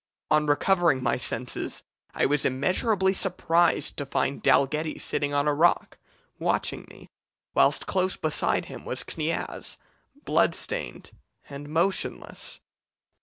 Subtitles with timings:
[0.31, 1.83] On recovering my senses,
[2.15, 5.99] I was immeasurably surprised to find Dalghetty sitting on a rock
[6.39, 7.07] watching me,
[7.53, 9.77] whilst close beside him was Kniaz,
[10.25, 11.11] bloodstained
[11.47, 12.59] and motionless.